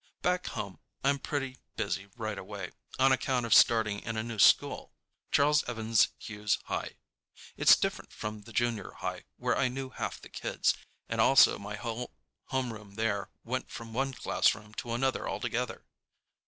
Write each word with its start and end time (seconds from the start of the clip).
Back 0.23 0.47
home 0.47 0.79
I'm 1.03 1.19
pretty 1.19 1.59
busy 1.75 2.07
right 2.17 2.39
away, 2.39 2.71
on 2.97 3.11
account 3.11 3.45
of 3.45 3.53
starting 3.53 3.99
in 3.99 4.17
a 4.17 4.23
new 4.23 4.39
school, 4.39 4.95
Charles 5.31 5.63
Evans 5.65 6.07
Hughes 6.17 6.57
High. 6.63 6.97
It's 7.55 7.75
different 7.75 8.11
from 8.11 8.41
the 8.41 8.51
junior 8.51 8.93
high, 8.93 9.25
where 9.37 9.55
I 9.55 9.67
knew 9.67 9.91
half 9.91 10.19
the 10.19 10.27
kids, 10.29 10.73
and 11.07 11.21
also 11.21 11.59
my 11.59 11.75
whole 11.75 12.09
homeroom 12.49 12.95
there 12.95 13.29
went 13.43 13.69
from 13.69 13.93
one 13.93 14.15
classroom 14.15 14.73
to 14.79 14.93
another 14.93 15.27
together. 15.39 15.85